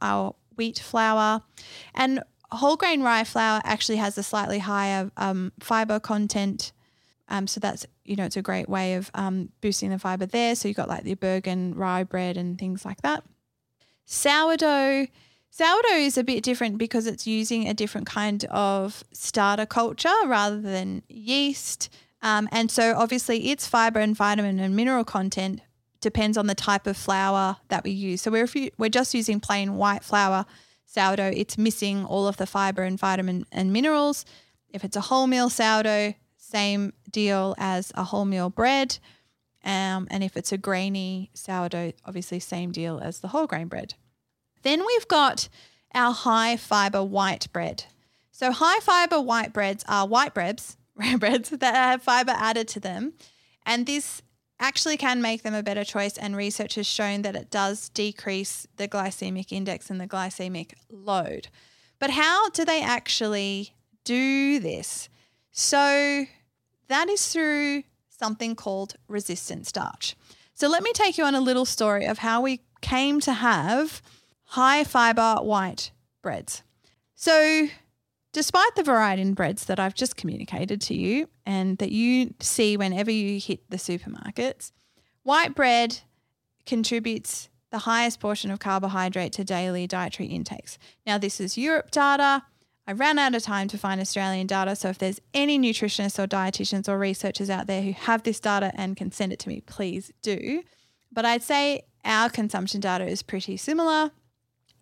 our 0.00 0.34
wheat 0.56 0.78
flour, 0.78 1.42
and 1.94 2.22
whole 2.50 2.76
grain 2.76 3.02
rye 3.02 3.24
flour 3.24 3.60
actually 3.64 3.96
has 3.96 4.18
a 4.18 4.22
slightly 4.22 4.58
higher 4.58 5.10
um, 5.16 5.52
fiber 5.60 6.00
content. 6.00 6.72
Um, 7.28 7.46
so 7.46 7.60
that's 7.60 7.86
you 8.04 8.16
know 8.16 8.24
it's 8.24 8.36
a 8.36 8.42
great 8.42 8.68
way 8.68 8.94
of 8.94 9.10
um, 9.14 9.50
boosting 9.60 9.90
the 9.90 9.98
fiber 9.98 10.26
there. 10.26 10.54
So 10.54 10.68
you've 10.68 10.76
got 10.76 10.88
like 10.88 11.04
the 11.04 11.14
Burgen 11.14 11.74
rye 11.76 12.04
bread 12.04 12.36
and 12.36 12.58
things 12.58 12.84
like 12.84 13.02
that. 13.02 13.22
Sourdough. 14.04 15.06
Sourdough 15.50 15.96
is 15.96 16.16
a 16.16 16.24
bit 16.24 16.42
different 16.42 16.78
because 16.78 17.06
it's 17.06 17.26
using 17.26 17.68
a 17.68 17.74
different 17.74 18.06
kind 18.06 18.46
of 18.46 19.04
starter 19.12 19.66
culture 19.66 20.08
rather 20.24 20.58
than 20.58 21.02
yeast. 21.08 21.90
Um, 22.22 22.48
and 22.52 22.70
so 22.70 22.94
obviously 22.96 23.50
its 23.50 23.66
fiber 23.66 23.98
and 23.98 24.16
vitamin 24.16 24.60
and 24.60 24.76
mineral 24.76 25.04
content 25.04 25.60
depends 26.00 26.38
on 26.38 26.46
the 26.46 26.54
type 26.54 26.86
of 26.86 26.96
flour 26.96 27.56
that 27.68 27.84
we 27.84 27.90
use. 27.90 28.22
So 28.22 28.30
we're, 28.30 28.48
we're 28.78 28.88
just 28.88 29.14
using 29.14 29.40
plain 29.40 29.76
white 29.76 30.04
flour 30.04 30.46
sourdough, 30.86 31.32
it's 31.34 31.56
missing 31.56 32.04
all 32.04 32.26
of 32.28 32.36
the 32.36 32.46
fiber 32.46 32.82
and 32.82 32.98
vitamin 32.98 33.46
and 33.50 33.72
minerals. 33.72 34.24
If 34.68 34.84
it's 34.84 34.96
a 34.96 35.00
wholemeal 35.00 35.50
sourdough, 35.50 36.14
same 36.36 36.92
deal 37.10 37.54
as 37.56 37.90
a 37.94 38.04
wholemeal 38.04 38.54
bread. 38.54 38.98
Um, 39.64 40.06
and 40.10 40.22
if 40.22 40.36
it's 40.36 40.52
a 40.52 40.58
grainy 40.58 41.30
sourdough, 41.34 41.92
obviously 42.04 42.40
same 42.40 42.72
deal 42.72 43.00
as 43.02 43.20
the 43.20 43.28
whole 43.28 43.46
grain 43.46 43.68
bread. 43.68 43.94
Then 44.62 44.84
we've 44.84 45.08
got 45.08 45.48
our 45.94 46.12
high 46.12 46.56
fiber 46.56 47.02
white 47.02 47.48
bread. 47.52 47.84
So 48.30 48.52
high 48.52 48.80
fiber 48.80 49.20
white 49.20 49.52
breads 49.52 49.84
are 49.88 50.06
white 50.06 50.34
breads 50.34 50.76
breads 51.18 51.50
that 51.50 51.74
have 51.74 52.02
fiber 52.02 52.32
added 52.34 52.68
to 52.68 52.80
them. 52.80 53.14
And 53.64 53.86
this 53.86 54.22
actually 54.58 54.96
can 54.96 55.20
make 55.20 55.42
them 55.42 55.54
a 55.54 55.62
better 55.62 55.84
choice. 55.84 56.16
And 56.16 56.36
research 56.36 56.76
has 56.76 56.86
shown 56.86 57.22
that 57.22 57.36
it 57.36 57.50
does 57.50 57.88
decrease 57.90 58.66
the 58.76 58.88
glycemic 58.88 59.52
index 59.52 59.90
and 59.90 60.00
the 60.00 60.06
glycemic 60.06 60.72
load. 60.90 61.48
But 61.98 62.10
how 62.10 62.50
do 62.50 62.64
they 62.64 62.82
actually 62.82 63.74
do 64.04 64.58
this? 64.58 65.08
So 65.50 66.24
that 66.88 67.08
is 67.08 67.28
through 67.28 67.84
something 68.08 68.54
called 68.54 68.94
resistant 69.08 69.66
starch. 69.66 70.16
So 70.54 70.68
let 70.68 70.82
me 70.82 70.92
take 70.92 71.18
you 71.18 71.24
on 71.24 71.34
a 71.34 71.40
little 71.40 71.64
story 71.64 72.06
of 72.06 72.18
how 72.18 72.40
we 72.40 72.60
came 72.80 73.20
to 73.20 73.32
have 73.32 74.02
high 74.44 74.84
fiber 74.84 75.36
white 75.36 75.90
breads. 76.22 76.62
So, 77.14 77.68
despite 78.32 78.74
the 78.74 78.82
variety 78.82 79.22
in 79.22 79.34
breads 79.34 79.66
that 79.66 79.78
I've 79.78 79.94
just 79.94 80.16
communicated 80.16 80.80
to 80.82 80.94
you 80.94 81.28
and 81.46 81.78
that 81.78 81.92
you 81.92 82.34
see 82.40 82.76
whenever 82.76 83.10
you 83.10 83.38
hit 83.38 83.68
the 83.70 83.76
supermarkets, 83.76 84.72
white 85.22 85.54
bread 85.54 86.00
contributes 86.66 87.48
the 87.70 87.78
highest 87.78 88.20
portion 88.20 88.50
of 88.50 88.58
carbohydrate 88.58 89.32
to 89.32 89.44
daily 89.44 89.86
dietary 89.86 90.28
intakes. 90.28 90.78
Now, 91.06 91.18
this 91.18 91.40
is 91.40 91.56
Europe 91.56 91.90
data. 91.90 92.44
I 92.86 92.92
ran 92.92 93.18
out 93.18 93.34
of 93.34 93.42
time 93.42 93.68
to 93.68 93.78
find 93.78 94.00
Australian 94.00 94.46
data. 94.46 94.76
So, 94.76 94.88
if 94.88 94.98
there's 94.98 95.20
any 95.32 95.58
nutritionists 95.58 96.22
or 96.22 96.26
dietitians 96.26 96.88
or 96.88 96.98
researchers 96.98 97.48
out 97.48 97.66
there 97.66 97.82
who 97.82 97.92
have 97.92 98.24
this 98.24 98.40
data 98.40 98.72
and 98.74 98.96
can 98.96 99.10
send 99.10 99.32
it 99.32 99.38
to 99.40 99.48
me, 99.48 99.62
please 99.62 100.12
do. 100.20 100.62
But 101.10 101.24
I'd 101.24 101.42
say 101.42 101.82
our 102.04 102.28
consumption 102.28 102.80
data 102.80 103.06
is 103.06 103.22
pretty 103.22 103.56
similar 103.56 104.10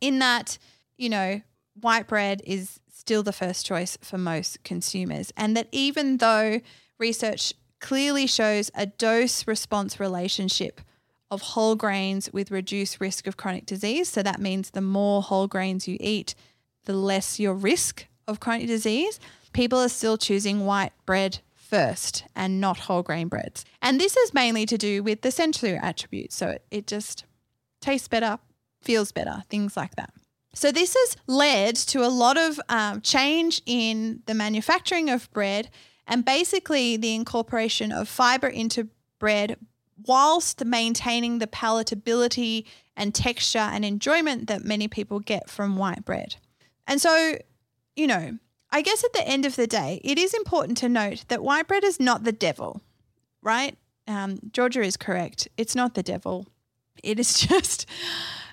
in 0.01 0.19
that, 0.21 0.59
you 0.97 1.09
know, 1.11 1.43
white 1.81 2.09
bread 2.09 2.43
is 2.45 2.81
still 3.01 3.23
the 3.23 3.33
first 3.33 3.65
choice 3.67 3.97
for 4.03 4.19
most 4.19 4.63
consumers. 4.63 5.33
And 5.37 5.57
that 5.57 5.69
even 5.73 6.19
though 6.19 6.61
research 6.99 7.55
clearly 7.81 8.27
shows 8.27 8.71
a 8.75 8.87
dose 8.87 9.47
response 9.47 9.99
relationship 9.99 10.81
of 11.31 11.41
whole 11.41 11.77
grains 11.77 12.31
with 12.33 12.51
reduced 12.51 13.01
risk 13.01 13.27
of 13.27 13.37
chronic 13.37 13.65
disease. 13.65 14.09
So 14.09 14.23
that 14.23 14.41
means 14.41 14.71
the 14.71 14.81
more 14.81 15.23
whole 15.23 15.47
grains 15.47 15.89
you 15.89 15.97
eat, 16.01 16.35
the 16.85 16.93
less 16.93 17.41
your 17.41 17.55
risk 17.55 18.07
of 18.29 18.41
chronic 18.41 18.67
disease. 18.67 19.19
People 19.53 19.79
are 19.79 19.89
still 19.89 20.19
choosing 20.19 20.67
white 20.67 20.93
bread 21.07 21.39
first 21.55 22.25
and 22.37 22.61
not 22.61 22.81
whole 22.81 23.03
grain 23.03 23.29
breads. 23.29 23.65
And 23.81 23.99
this 23.99 24.17
is 24.17 24.35
mainly 24.35 24.67
to 24.67 24.77
do 24.77 25.03
with 25.03 25.23
the 25.23 25.31
sensory 25.31 25.77
attributes. 25.77 26.37
So 26.37 26.49
it, 26.49 26.65
it 26.71 26.87
just 26.87 27.25
tastes 27.81 28.09
better, 28.09 28.39
feels 28.83 29.13
better, 29.13 29.45
things 29.49 29.77
like 29.77 29.95
that. 29.97 30.13
So 30.55 30.73
this 30.73 30.95
has 30.95 31.17
led 31.27 31.77
to 31.77 32.05
a 32.05 32.09
lot 32.09 32.37
of 32.37 32.61
um, 32.69 33.01
change 33.03 33.63
in 33.67 34.23
the 34.27 34.35
manufacturing 34.35 35.09
of 35.09 35.31
bread 35.33 35.71
and 36.07 36.25
basically 36.25 36.97
the 36.97 37.15
incorporation 37.15 37.93
of 37.93 38.09
fiber 38.09 38.49
into 38.49 38.89
bread 39.19 39.57
whilst 40.07 40.65
maintaining 40.65 41.39
the 41.39 41.47
palatability 41.47 42.65
and 42.97 43.15
texture 43.15 43.59
and 43.59 43.85
enjoyment 43.85 44.49
that 44.49 44.65
many 44.65 44.89
people 44.89 45.21
get 45.21 45.49
from 45.49 45.77
white 45.77 46.05
bread. 46.05 46.37
And 46.87 47.01
so, 47.01 47.37
you 47.95 48.07
know, 48.07 48.39
I 48.71 48.83
guess 48.83 49.05
at 49.05 49.13
the 49.13 49.27
end 49.27 49.47
of 49.47 49.57
the 49.57 49.67
day, 49.67 50.01
it 50.03 50.19
is 50.19 50.35
important 50.35 50.79
to 50.79 50.89
note 50.89 51.25
that 51.29 51.43
white 51.43 51.69
bread 51.69 51.85
is 51.85 52.01
not 52.01 52.25
the 52.25 52.33
devil, 52.33 52.83
right? 53.43 53.77
Um, 54.09 54.39
Georgia 54.53 54.83
is 54.83 54.97
correct. 54.97 55.49
It's 55.57 55.75
not 55.75 55.95
the 55.95 56.03
devil. 56.03 56.47
It 57.03 57.21
is 57.21 57.39
just, 57.49 57.87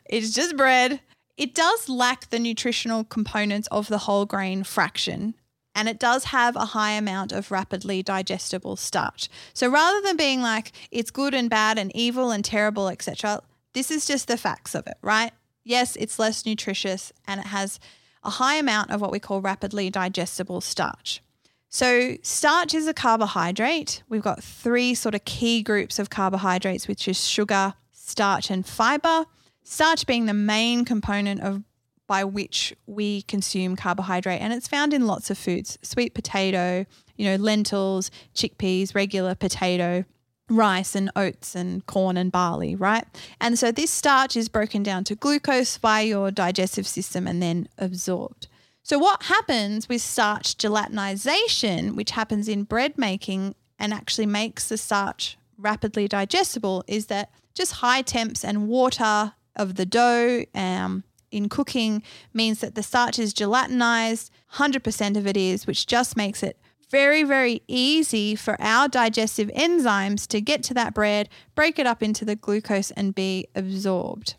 it's 0.06 0.32
just 0.32 0.56
bread. 0.56 1.00
It 1.38 1.54
does 1.54 1.88
lack 1.88 2.30
the 2.30 2.40
nutritional 2.40 3.04
components 3.04 3.68
of 3.72 3.88
the 3.88 4.00
whole 4.00 4.26
grain 4.26 4.64
fraction, 4.64 5.36
and 5.76 5.88
it 5.88 6.00
does 6.00 6.26
have 6.26 6.56
a 6.56 6.66
high 6.66 6.94
amount 6.94 7.32
of 7.32 7.52
rapidly 7.52 8.02
digestible 8.02 8.76
starch. 8.76 9.30
So 9.54 9.70
rather 9.70 10.02
than 10.02 10.18
being 10.18 10.42
like 10.42 10.72
it's 10.90 11.12
good 11.12 11.36
and 11.36 11.50
bad 11.50 11.78
and 11.78 11.96
evil 11.96 12.32
and 12.32 12.44
terrible, 12.44 12.90
etc., 12.90 13.42
this 13.74 13.92
is 13.92 14.08
just 14.08 14.28
the 14.28 14.38
facts 14.38 14.74
of 14.74 14.88
it, 14.88 14.98
right? 15.04 15.32
Yes, 15.64 15.96
it's 15.98 16.18
less 16.18 16.46
nutritious 16.46 17.14
and 17.28 17.40
it 17.40 17.48
has 17.48 17.80
a 18.24 18.32
high 18.32 18.56
amount 18.56 18.90
of 18.90 19.02
what 19.02 19.12
we 19.12 19.20
call 19.20 19.40
rapidly 19.40 19.92
digestible 19.92 20.62
starch. 20.62 21.22
So, 21.70 22.18
starch 22.24 22.74
is 22.74 22.88
a 22.88 22.94
carbohydrate. 22.94 24.02
We've 24.10 24.22
got 24.24 24.44
three 24.44 24.96
sort 24.96 25.14
of 25.14 25.26
key 25.26 25.62
groups 25.62 26.00
of 26.00 26.10
carbohydrates, 26.10 26.88
which 26.88 27.08
is 27.08 27.28
sugar, 27.28 27.76
starch, 27.92 28.50
and 28.50 28.66
fiber. 28.66 29.26
Starch 29.70 30.06
being 30.06 30.28
the 30.28 30.34
main 30.34 30.86
component 30.86 31.42
of 31.42 31.62
by 32.08 32.24
which 32.24 32.74
we 32.86 33.24
consume 33.24 33.76
carbohydrate 33.76 34.42
and 34.42 34.54
it's 34.54 34.68
found 34.68 34.94
in 34.94 35.06
lots 35.06 35.30
of 35.30 35.38
foods 35.38 35.78
sweet 35.82 36.14
potato 36.14 36.86
you 37.18 37.26
know 37.26 37.36
lentils 37.36 38.10
chickpeas 38.34 38.96
regular 38.96 39.36
potato 39.36 40.06
rice 40.50 40.96
and 40.96 41.12
oats 41.18 41.54
and 41.54 41.86
corn 41.86 42.16
and 42.16 42.32
barley 42.32 42.76
right? 42.76 43.06
And 43.42 43.60
so 43.60 43.74
this 43.74 43.92
starch 43.92 44.38
is 44.38 44.48
broken 44.48 44.84
down 44.84 45.04
to 45.04 45.16
glucose 45.16 45.76
via 45.76 46.06
your 46.06 46.32
digestive 46.32 46.88
system 46.88 47.28
and 47.28 47.44
then 47.44 47.68
absorbed. 47.78 48.48
So 48.84 48.98
what 48.98 49.24
happens 49.24 49.90
with 49.90 50.02
starch 50.02 50.56
gelatinization 50.56 51.96
which 51.96 52.12
happens 52.12 52.48
in 52.48 52.64
bread 52.64 52.98
making 52.98 53.54
and 53.78 53.94
actually 53.94 54.28
makes 54.28 54.70
the 54.70 54.78
starch 54.78 55.38
rapidly 55.58 56.08
digestible 56.08 56.86
is 56.88 57.08
that 57.08 57.32
just 57.54 57.74
high 57.74 58.02
temps 58.02 58.46
and 58.46 58.70
water 58.70 59.34
of 59.58 59.76
the 59.76 59.86
dough 59.86 60.46
um, 60.56 61.04
in 61.32 61.50
cooking 61.50 62.04
means 62.34 62.60
that 62.62 62.76
the 62.76 62.84
starch 62.84 63.20
is 63.20 63.34
gelatinized, 63.34 64.30
100% 64.54 65.18
of 65.18 65.28
it 65.28 65.38
is, 65.38 65.68
which 65.68 65.86
just 65.86 66.16
makes 66.16 66.42
it 66.42 66.58
very, 66.90 67.24
very 67.24 67.62
easy 67.68 68.36
for 68.36 68.56
our 68.62 68.88
digestive 68.88 69.50
enzymes 69.50 70.26
to 70.28 70.40
get 70.40 70.64
to 70.64 70.74
that 70.74 70.94
bread, 70.94 71.28
break 71.54 71.78
it 71.80 71.86
up 71.86 72.02
into 72.02 72.24
the 72.24 72.36
glucose, 72.36 72.92
and 72.92 73.14
be 73.14 73.46
absorbed. 73.56 74.36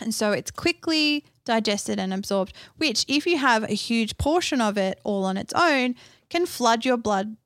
And 0.00 0.14
so 0.14 0.32
it's 0.32 0.50
quickly 0.50 1.24
digested 1.44 1.98
and 1.98 2.14
absorbed, 2.14 2.54
which, 2.78 3.04
if 3.08 3.26
you 3.26 3.36
have 3.38 3.64
a 3.64 3.74
huge 3.74 4.16
portion 4.16 4.60
of 4.60 4.78
it 4.78 5.00
all 5.04 5.24
on 5.24 5.36
its 5.36 5.52
own, 5.54 5.94
can 6.30 6.46
flood 6.46 6.84
your 6.84 6.96
blood 6.96 7.36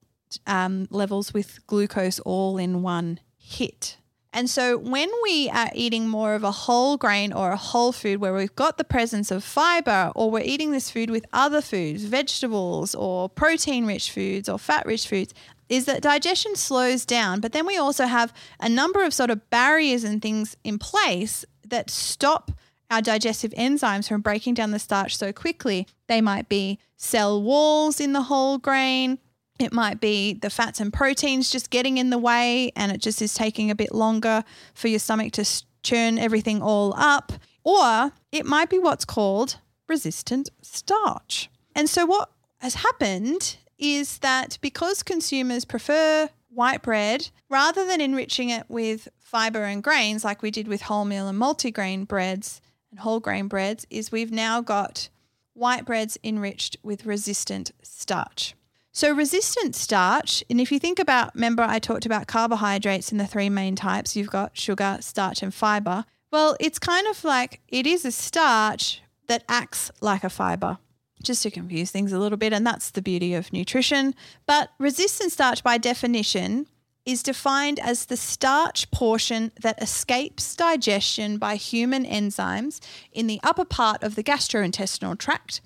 um, 0.46 0.86
levels 0.90 1.34
with 1.34 1.66
glucose 1.66 2.20
all 2.20 2.56
in 2.56 2.82
one 2.82 3.20
hit. 3.36 3.96
And 4.36 4.50
so 4.50 4.76
when 4.76 5.08
we 5.22 5.48
are 5.48 5.70
eating 5.74 6.08
more 6.10 6.34
of 6.34 6.44
a 6.44 6.50
whole 6.50 6.98
grain 6.98 7.32
or 7.32 7.52
a 7.52 7.56
whole 7.56 7.90
food 7.90 8.20
where 8.20 8.34
we've 8.34 8.54
got 8.54 8.76
the 8.76 8.84
presence 8.84 9.30
of 9.30 9.42
fiber, 9.42 10.12
or 10.14 10.30
we're 10.30 10.42
eating 10.44 10.72
this 10.72 10.90
food 10.90 11.08
with 11.08 11.24
other 11.32 11.62
foods, 11.62 12.04
vegetables 12.04 12.94
or 12.94 13.30
protein 13.30 13.86
rich 13.86 14.10
foods 14.10 14.46
or 14.46 14.58
fat 14.58 14.84
rich 14.84 15.08
foods, 15.08 15.32
is 15.70 15.86
that 15.86 16.02
digestion 16.02 16.54
slows 16.54 17.06
down. 17.06 17.40
But 17.40 17.52
then 17.52 17.64
we 17.66 17.78
also 17.78 18.04
have 18.04 18.30
a 18.60 18.68
number 18.68 19.02
of 19.02 19.14
sort 19.14 19.30
of 19.30 19.48
barriers 19.48 20.04
and 20.04 20.20
things 20.20 20.54
in 20.62 20.78
place 20.78 21.46
that 21.66 21.88
stop 21.88 22.50
our 22.90 23.00
digestive 23.00 23.52
enzymes 23.52 24.06
from 24.06 24.20
breaking 24.20 24.52
down 24.52 24.70
the 24.70 24.78
starch 24.78 25.16
so 25.16 25.32
quickly. 25.32 25.86
They 26.08 26.20
might 26.20 26.50
be 26.50 26.78
cell 26.98 27.42
walls 27.42 28.00
in 28.00 28.12
the 28.12 28.24
whole 28.24 28.58
grain. 28.58 29.18
It 29.58 29.72
might 29.72 30.00
be 30.00 30.34
the 30.34 30.50
fats 30.50 30.80
and 30.80 30.92
proteins 30.92 31.50
just 31.50 31.70
getting 31.70 31.98
in 31.98 32.10
the 32.10 32.18
way, 32.18 32.72
and 32.76 32.92
it 32.92 33.00
just 33.00 33.22
is 33.22 33.34
taking 33.34 33.70
a 33.70 33.74
bit 33.74 33.94
longer 33.94 34.44
for 34.74 34.88
your 34.88 34.98
stomach 34.98 35.32
to 35.34 35.64
churn 35.82 36.18
everything 36.18 36.62
all 36.62 36.94
up. 36.96 37.32
Or 37.64 38.12
it 38.32 38.46
might 38.46 38.68
be 38.68 38.78
what's 38.78 39.04
called 39.04 39.58
resistant 39.88 40.50
starch. 40.62 41.48
And 41.74 41.88
so, 41.88 42.04
what 42.06 42.30
has 42.58 42.74
happened 42.74 43.56
is 43.78 44.18
that 44.18 44.58
because 44.60 45.02
consumers 45.02 45.64
prefer 45.64 46.28
white 46.48 46.82
bread, 46.82 47.30
rather 47.48 47.86
than 47.86 48.00
enriching 48.00 48.50
it 48.50 48.64
with 48.68 49.08
fiber 49.18 49.64
and 49.64 49.82
grains 49.82 50.24
like 50.24 50.42
we 50.42 50.50
did 50.50 50.68
with 50.68 50.82
wholemeal 50.82 51.28
and 51.28 51.38
multigrain 51.38 52.06
breads 52.06 52.60
and 52.90 53.00
whole 53.00 53.20
grain 53.20 53.48
breads, 53.48 53.86
is 53.90 54.12
we've 54.12 54.32
now 54.32 54.60
got 54.60 55.08
white 55.52 55.84
breads 55.84 56.18
enriched 56.22 56.76
with 56.82 57.06
resistant 57.06 57.72
starch. 57.82 58.54
So, 58.96 59.12
resistant 59.12 59.76
starch, 59.76 60.42
and 60.48 60.58
if 60.58 60.72
you 60.72 60.78
think 60.78 60.98
about, 60.98 61.34
remember, 61.34 61.62
I 61.62 61.78
talked 61.78 62.06
about 62.06 62.28
carbohydrates 62.28 63.10
and 63.10 63.20
the 63.20 63.26
three 63.26 63.50
main 63.50 63.76
types 63.76 64.16
you've 64.16 64.30
got 64.30 64.56
sugar, 64.56 64.96
starch, 65.02 65.42
and 65.42 65.52
fiber. 65.52 66.06
Well, 66.32 66.56
it's 66.60 66.78
kind 66.78 67.06
of 67.08 67.22
like 67.22 67.60
it 67.68 67.86
is 67.86 68.06
a 68.06 68.10
starch 68.10 69.02
that 69.26 69.44
acts 69.50 69.90
like 70.00 70.24
a 70.24 70.30
fiber, 70.30 70.78
just 71.22 71.42
to 71.42 71.50
confuse 71.50 71.90
things 71.90 72.10
a 72.10 72.18
little 72.18 72.38
bit. 72.38 72.54
And 72.54 72.66
that's 72.66 72.90
the 72.90 73.02
beauty 73.02 73.34
of 73.34 73.52
nutrition. 73.52 74.14
But 74.46 74.70
resistant 74.78 75.30
starch, 75.30 75.62
by 75.62 75.76
definition, 75.76 76.66
is 77.04 77.22
defined 77.22 77.78
as 77.78 78.06
the 78.06 78.16
starch 78.16 78.90
portion 78.92 79.52
that 79.60 79.82
escapes 79.82 80.56
digestion 80.56 81.36
by 81.36 81.56
human 81.56 82.06
enzymes 82.06 82.80
in 83.12 83.26
the 83.26 83.40
upper 83.42 83.66
part 83.66 84.02
of 84.02 84.14
the 84.14 84.24
gastrointestinal 84.24 85.18
tract 85.18 85.60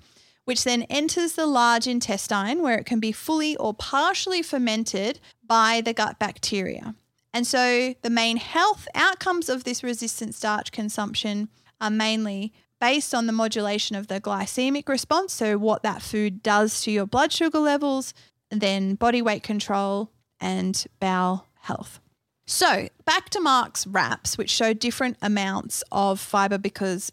which 0.45 0.63
then 0.63 0.83
enters 0.83 1.33
the 1.33 1.45
large 1.45 1.87
intestine 1.87 2.61
where 2.61 2.77
it 2.77 2.85
can 2.85 2.99
be 2.99 3.11
fully 3.11 3.55
or 3.57 3.73
partially 3.73 4.41
fermented 4.41 5.19
by 5.45 5.81
the 5.81 5.93
gut 5.93 6.19
bacteria. 6.19 6.95
And 7.33 7.47
so 7.47 7.95
the 8.01 8.09
main 8.09 8.37
health 8.37 8.87
outcomes 8.93 9.49
of 9.49 9.63
this 9.63 9.83
resistant 9.83 10.35
starch 10.35 10.71
consumption 10.71 11.49
are 11.79 11.89
mainly 11.89 12.53
based 12.79 13.13
on 13.13 13.27
the 13.27 13.33
modulation 13.33 13.95
of 13.95 14.07
the 14.07 14.19
glycemic 14.19 14.89
response, 14.89 15.33
so 15.33 15.57
what 15.57 15.83
that 15.83 16.01
food 16.01 16.41
does 16.41 16.81
to 16.81 16.91
your 16.91 17.05
blood 17.05 17.31
sugar 17.31 17.59
levels, 17.59 18.13
then 18.49 18.95
body 18.95 19.21
weight 19.21 19.43
control 19.43 20.11
and 20.39 20.85
bowel 20.99 21.47
health. 21.61 21.99
So, 22.47 22.89
back 23.05 23.29
to 23.29 23.39
Mark's 23.39 23.85
wraps, 23.87 24.37
which 24.37 24.49
show 24.49 24.73
different 24.73 25.17
amounts 25.21 25.83
of 25.91 26.19
fiber 26.19 26.57
because 26.57 27.11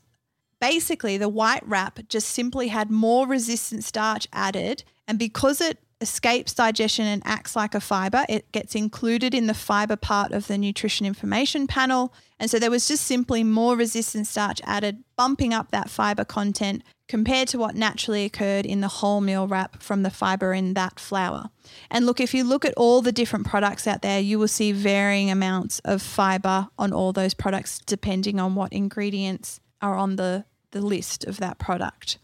Basically, 0.61 1.17
the 1.17 1.29
white 1.29 1.67
wrap 1.67 2.00
just 2.09 2.29
simply 2.29 2.69
had 2.69 2.91
more 2.91 3.27
resistant 3.27 3.85
starch 3.85 4.27
added. 4.33 4.85
And 5.07 5.19
because 5.19 5.61
it 5.61 5.79
escapes 6.00 6.55
digestion 6.55 7.07
and 7.07 7.23
acts 7.25 7.57
like 7.57 7.75
a 7.75 7.81
fiber. 7.81 8.25
It 8.29 8.50
gets 8.53 8.75
included 8.75 9.35
in 9.35 9.47
the 9.47 9.55
fiber 9.55 9.97
part 9.97 10.33
of 10.33 10.47
the 10.47 10.59
nutrition 10.59 11.07
information 11.07 11.67
panel. 11.67 12.12
And 12.38 12.50
so 12.50 12.59
there 12.59 12.71
was 12.71 12.87
just 12.87 13.05
simply 13.05 13.43
more 13.43 13.77
resistant 13.77 14.27
starch 14.27 14.61
added, 14.65 15.03
bumping 15.17 15.53
up 15.53 15.71
that 15.71 15.91
fiber 15.91 16.25
content 16.25 16.83
compared 17.09 17.49
to 17.49 17.59
what 17.59 17.75
naturally 17.75 18.25
occurred 18.25 18.67
in 18.67 18.81
the 18.81 18.87
wholemeal 18.87 19.50
wrap 19.50 19.83
from 19.83 20.03
the 20.03 20.11
fiber 20.11 20.53
in 20.53 20.75
that 20.75 21.00
flour. 21.00 21.50
And 21.91 22.07
look, 22.07 22.21
if 22.21 22.35
you 22.35 22.45
look 22.45 22.65
at 22.65 22.75
all 22.77 23.03
the 23.03 23.12
different 23.12 23.47
products 23.47 23.87
out 23.87 24.03
there, 24.03 24.21
you 24.21 24.38
will 24.38 24.49
see 24.49 24.73
varying 24.73 25.31
amounts 25.31 25.81
of 25.81 26.03
fiber 26.03 26.69
on 26.79 26.93
all 26.93 27.12
those 27.12 27.35
products 27.35 27.81
depending 27.81 28.38
on 28.38 28.55
what 28.55 28.73
ingredients 28.73 29.59
are 29.81 29.97
on 29.97 30.17
the, 30.17 30.45
the 30.70 30.80
list 30.80 31.25
of 31.25 31.38
that 31.38 31.58
product. 31.58 32.18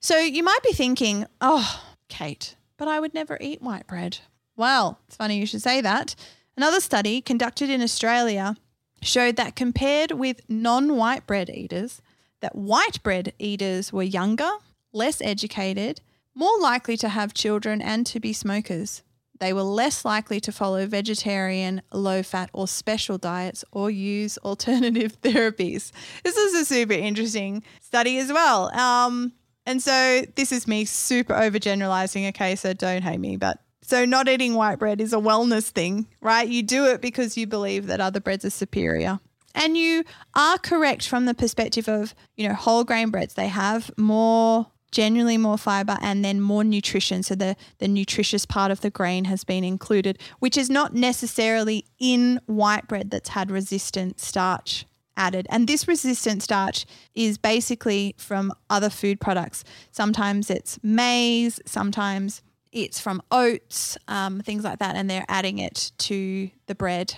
So 0.00 0.18
you 0.18 0.42
might 0.42 0.62
be 0.62 0.72
thinking, 0.72 1.26
oh, 1.40 1.84
Kate, 2.08 2.56
but 2.76 2.88
I 2.88 3.00
would 3.00 3.14
never 3.14 3.38
eat 3.40 3.62
white 3.62 3.86
bread. 3.86 4.18
Well, 4.56 4.98
it's 5.06 5.16
funny 5.16 5.38
you 5.38 5.46
should 5.46 5.62
say 5.62 5.80
that. 5.80 6.14
Another 6.56 6.80
study 6.80 7.20
conducted 7.20 7.70
in 7.70 7.80
Australia 7.80 8.56
showed 9.00 9.36
that 9.36 9.56
compared 9.56 10.12
with 10.12 10.40
non 10.48 10.96
white 10.96 11.26
bread 11.26 11.50
eaters, 11.50 12.02
that 12.40 12.54
white 12.54 13.02
bread 13.02 13.32
eaters 13.38 13.92
were 13.92 14.02
younger, 14.02 14.50
less 14.92 15.20
educated, 15.22 16.00
more 16.34 16.58
likely 16.60 16.96
to 16.96 17.08
have 17.08 17.34
children 17.34 17.80
and 17.80 18.06
to 18.06 18.20
be 18.20 18.32
smokers. 18.32 19.02
They 19.40 19.52
were 19.52 19.62
less 19.62 20.04
likely 20.04 20.40
to 20.40 20.52
follow 20.52 20.86
vegetarian, 20.86 21.82
low 21.92 22.22
fat, 22.22 22.50
or 22.52 22.68
special 22.68 23.18
diets 23.18 23.64
or 23.72 23.90
use 23.90 24.38
alternative 24.38 25.20
therapies. 25.22 25.90
This 26.22 26.36
is 26.36 26.54
a 26.54 26.64
super 26.64 26.92
interesting 26.92 27.62
study 27.80 28.18
as 28.18 28.32
well. 28.32 28.72
Um, 28.72 29.32
and 29.66 29.82
so 29.82 30.22
this 30.36 30.52
is 30.52 30.66
me 30.66 30.84
super 30.84 31.34
overgeneralizing, 31.34 32.28
okay? 32.30 32.56
So 32.56 32.72
don't 32.72 33.02
hate 33.02 33.20
me, 33.20 33.36
but 33.36 33.58
so 33.82 34.04
not 34.04 34.28
eating 34.28 34.54
white 34.54 34.78
bread 34.78 35.00
is 35.00 35.12
a 35.12 35.16
wellness 35.16 35.68
thing, 35.70 36.06
right? 36.20 36.48
You 36.48 36.62
do 36.62 36.86
it 36.86 37.00
because 37.00 37.36
you 37.36 37.46
believe 37.46 37.86
that 37.88 38.00
other 38.00 38.20
breads 38.20 38.44
are 38.44 38.50
superior. 38.50 39.20
And 39.54 39.76
you 39.76 40.04
are 40.34 40.56
correct 40.56 41.06
from 41.06 41.26
the 41.26 41.34
perspective 41.34 41.88
of, 41.88 42.14
you 42.36 42.48
know, 42.48 42.54
whole 42.54 42.84
grain 42.84 43.10
breads. 43.10 43.34
They 43.34 43.48
have 43.48 43.90
more 43.98 44.68
generally 44.92 45.36
more 45.36 45.58
fiber 45.58 45.98
and 46.00 46.24
then 46.24 46.40
more 46.40 46.62
nutrition. 46.62 47.22
So 47.22 47.34
the, 47.34 47.56
the 47.78 47.88
nutritious 47.88 48.46
part 48.46 48.70
of 48.70 48.82
the 48.82 48.90
grain 48.90 49.24
has 49.24 49.42
been 49.42 49.64
included, 49.64 50.18
which 50.38 50.56
is 50.56 50.70
not 50.70 50.94
necessarily 50.94 51.84
in 51.98 52.40
white 52.46 52.86
bread 52.86 53.10
that's 53.10 53.30
had 53.30 53.50
resistant 53.50 54.20
starch 54.20 54.86
added. 55.16 55.46
And 55.50 55.66
this 55.66 55.88
resistant 55.88 56.42
starch 56.42 56.86
is 57.14 57.38
basically 57.38 58.14
from 58.18 58.52
other 58.70 58.90
food 58.90 59.20
products. 59.20 59.64
Sometimes 59.90 60.50
it's 60.50 60.78
maize, 60.82 61.60
sometimes 61.66 62.42
it's 62.70 62.98
from 62.98 63.22
oats, 63.30 63.98
um, 64.08 64.40
things 64.40 64.64
like 64.64 64.78
that, 64.78 64.96
and 64.96 65.08
they're 65.08 65.26
adding 65.28 65.58
it 65.58 65.92
to 65.98 66.50
the 66.66 66.74
bread. 66.74 67.16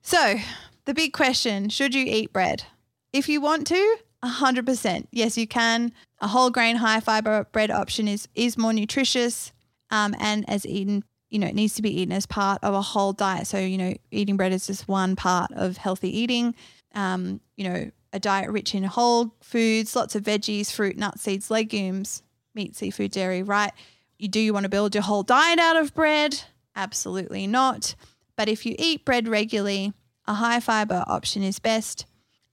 So, 0.00 0.36
the 0.84 0.94
big 0.94 1.12
question 1.12 1.68
should 1.68 1.94
you 1.94 2.04
eat 2.06 2.32
bread? 2.32 2.64
If 3.12 3.28
you 3.28 3.40
want 3.40 3.66
to, 3.68 3.96
100%. 4.24 5.06
Yes, 5.10 5.36
you 5.36 5.46
can. 5.46 5.92
A 6.20 6.28
whole 6.28 6.50
grain, 6.50 6.76
high 6.76 7.00
fiber 7.00 7.46
bread 7.52 7.70
option 7.70 8.08
is, 8.08 8.28
is 8.34 8.56
more 8.56 8.72
nutritious 8.72 9.52
um, 9.90 10.14
and 10.18 10.48
as 10.48 10.64
eaten, 10.64 11.04
you 11.28 11.38
know, 11.38 11.46
it 11.46 11.54
needs 11.54 11.74
to 11.74 11.82
be 11.82 12.00
eaten 12.00 12.12
as 12.12 12.26
part 12.26 12.62
of 12.62 12.74
a 12.74 12.82
whole 12.82 13.12
diet. 13.12 13.46
So, 13.46 13.58
you 13.58 13.78
know, 13.78 13.94
eating 14.10 14.36
bread 14.36 14.52
is 14.52 14.66
just 14.66 14.88
one 14.88 15.16
part 15.16 15.50
of 15.52 15.76
healthy 15.76 16.16
eating 16.16 16.54
um, 16.94 17.40
you 17.56 17.68
know, 17.68 17.90
a 18.12 18.20
diet 18.20 18.50
rich 18.50 18.74
in 18.74 18.84
whole 18.84 19.34
foods, 19.40 19.96
lots 19.96 20.14
of 20.14 20.22
veggies, 20.22 20.70
fruit, 20.70 20.96
nuts, 20.96 21.22
seeds, 21.22 21.50
legumes, 21.50 22.22
meat, 22.54 22.76
seafood, 22.76 23.10
dairy, 23.10 23.42
right? 23.42 23.72
You 24.18 24.28
do 24.28 24.40
you 24.40 24.52
want 24.52 24.64
to 24.64 24.70
build 24.70 24.94
your 24.94 25.02
whole 25.02 25.22
diet 25.22 25.58
out 25.58 25.76
of 25.76 25.94
bread? 25.94 26.42
Absolutely 26.76 27.46
not. 27.46 27.94
But 28.36 28.48
if 28.48 28.64
you 28.66 28.74
eat 28.78 29.04
bread 29.04 29.28
regularly, 29.28 29.92
a 30.26 30.34
high 30.34 30.60
fiber 30.60 31.04
option 31.06 31.42
is 31.42 31.58
best. 31.58 32.06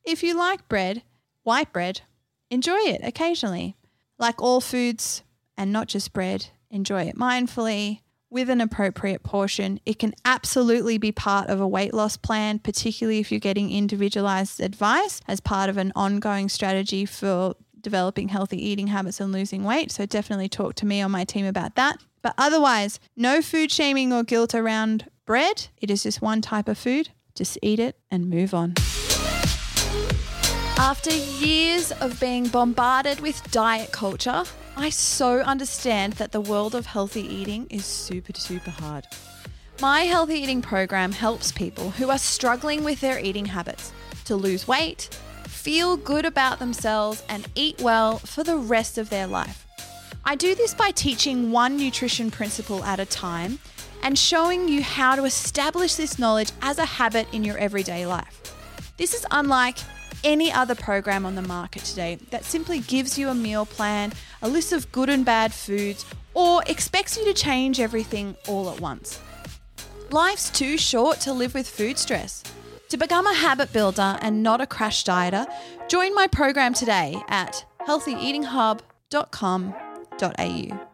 If 0.03 0.23
you 0.23 0.35
like 0.35 0.67
bread, 0.67 1.03
white 1.49 1.73
bread, 1.73 2.01
enjoy 2.51 2.77
it 2.77 3.01
occasionally. 3.03 3.75
Like 4.19 4.39
all 4.39 4.61
foods, 4.61 5.23
and 5.57 5.73
not 5.73 5.87
just 5.87 6.13
bread, 6.13 6.47
enjoy 6.69 7.03
it 7.03 7.17
mindfully 7.17 8.01
with 8.29 8.51
an 8.51 8.61
appropriate 8.61 9.23
portion. 9.23 9.79
It 9.83 9.97
can 9.97 10.13
absolutely 10.23 10.99
be 10.99 11.11
part 11.11 11.49
of 11.49 11.59
a 11.59 11.67
weight 11.67 11.91
loss 11.91 12.17
plan, 12.17 12.59
particularly 12.59 13.17
if 13.17 13.31
you're 13.31 13.39
getting 13.39 13.71
individualized 13.71 14.61
advice 14.61 15.21
as 15.27 15.39
part 15.39 15.71
of 15.71 15.77
an 15.77 15.91
ongoing 15.95 16.49
strategy 16.49 17.03
for 17.05 17.55
developing 17.81 18.27
healthy 18.27 18.63
eating 18.63 18.87
habits 18.87 19.19
and 19.19 19.31
losing 19.31 19.63
weight. 19.63 19.91
So 19.91 20.05
definitely 20.05 20.49
talk 20.49 20.75
to 20.75 20.85
me 20.85 21.01
or 21.03 21.09
my 21.09 21.23
team 21.23 21.47
about 21.47 21.73
that. 21.75 21.97
But 22.21 22.35
otherwise, 22.37 22.99
no 23.15 23.41
food 23.41 23.71
shaming 23.71 24.13
or 24.13 24.23
guilt 24.23 24.53
around 24.53 25.09
bread. 25.25 25.69
It 25.81 25.89
is 25.89 26.03
just 26.03 26.21
one 26.21 26.41
type 26.41 26.67
of 26.67 26.77
food. 26.77 27.09
Just 27.33 27.57
eat 27.63 27.79
it 27.79 27.97
and 28.11 28.29
move 28.29 28.53
on. 28.53 28.75
After 30.81 31.11
years 31.11 31.91
of 31.91 32.21
being 32.21 32.47
bombarded 32.47 33.19
with 33.19 33.51
diet 33.51 33.91
culture, 33.91 34.45
I 34.77 34.89
so 34.89 35.39
understand 35.39 36.13
that 36.13 36.31
the 36.31 36.39
world 36.39 36.73
of 36.73 36.85
healthy 36.85 37.21
eating 37.21 37.67
is 37.69 37.83
super, 37.83 38.31
super 38.33 38.71
hard. 38.71 39.05
My 39.81 40.03
healthy 40.03 40.35
eating 40.35 40.61
program 40.61 41.11
helps 41.11 41.51
people 41.51 41.91
who 41.91 42.09
are 42.09 42.17
struggling 42.17 42.85
with 42.85 43.01
their 43.01 43.19
eating 43.19 43.43
habits 43.43 43.91
to 44.23 44.37
lose 44.37 44.69
weight, 44.69 45.09
feel 45.43 45.97
good 45.97 46.23
about 46.23 46.59
themselves, 46.59 47.25
and 47.27 47.45
eat 47.55 47.81
well 47.81 48.19
for 48.19 48.45
the 48.45 48.57
rest 48.57 48.97
of 48.97 49.09
their 49.09 49.27
life. 49.27 49.67
I 50.23 50.37
do 50.37 50.55
this 50.55 50.73
by 50.73 50.91
teaching 50.91 51.51
one 51.51 51.75
nutrition 51.75 52.31
principle 52.31 52.85
at 52.85 53.01
a 53.01 53.05
time 53.05 53.59
and 54.01 54.17
showing 54.17 54.69
you 54.69 54.81
how 54.81 55.17
to 55.17 55.25
establish 55.25 55.95
this 55.95 56.17
knowledge 56.17 56.53
as 56.61 56.77
a 56.77 56.85
habit 56.85 57.27
in 57.33 57.43
your 57.43 57.57
everyday 57.57 58.05
life. 58.05 58.55
This 58.95 59.13
is 59.13 59.25
unlike 59.29 59.77
any 60.23 60.51
other 60.51 60.75
program 60.75 61.25
on 61.25 61.35
the 61.35 61.41
market 61.41 61.83
today 61.83 62.15
that 62.31 62.45
simply 62.45 62.79
gives 62.79 63.17
you 63.17 63.29
a 63.29 63.35
meal 63.35 63.65
plan, 63.65 64.13
a 64.41 64.49
list 64.49 64.73
of 64.73 64.91
good 64.91 65.09
and 65.09 65.25
bad 65.25 65.53
foods, 65.53 66.05
or 66.33 66.63
expects 66.67 67.17
you 67.17 67.25
to 67.25 67.33
change 67.33 67.79
everything 67.79 68.35
all 68.47 68.69
at 68.69 68.79
once. 68.79 69.19
Life's 70.11 70.49
too 70.49 70.77
short 70.77 71.19
to 71.21 71.33
live 71.33 71.53
with 71.53 71.69
food 71.69 71.97
stress. 71.97 72.43
To 72.89 72.97
become 72.97 73.27
a 73.27 73.33
habit 73.33 73.71
builder 73.71 74.17
and 74.21 74.41
not 74.41 74.61
a 74.61 74.67
crash 74.67 75.03
dieter, 75.03 75.45
join 75.87 76.15
my 76.15 76.27
program 76.27 76.73
today 76.73 77.21
at 77.27 77.65
healthyeatinghub.com.au. 77.87 80.87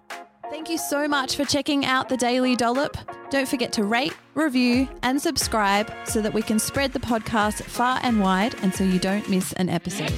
Thank 0.49 0.69
you 0.69 0.77
so 0.77 1.07
much 1.07 1.35
for 1.35 1.45
checking 1.45 1.85
out 1.85 2.09
the 2.09 2.17
Daily 2.17 2.55
Dollop. 2.55 2.97
Don't 3.35 3.49
forget 3.49 3.73
to 3.73 3.83
rate, 3.83 4.13
review, 4.33 4.87
and 5.03 5.21
subscribe 5.21 5.91
so 6.05 6.21
that 6.21 6.33
we 6.33 6.41
can 6.41 6.57
spread 6.57 6.93
the 6.93 6.99
podcast 6.99 7.63
far 7.63 7.99
and 8.01 8.21
wide 8.21 8.55
and 8.61 8.73
so 8.73 8.85
you 8.85 8.97
don't 8.97 9.29
miss 9.29 9.51
an 9.51 9.67
episode. 9.67 10.13